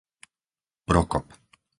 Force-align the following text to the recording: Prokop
Prokop 0.87 1.27